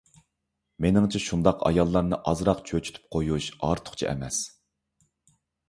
مېنىڭچە 0.85 1.21
شۇنداق 1.25 1.61
ئاياللارنى 1.69 2.19
ئازراق 2.33 2.65
چۆچۈتۈپ 2.71 3.13
قويۇش 3.17 3.53
ئارتۇقچە 3.69 4.11
ئەمەس. 4.15 4.43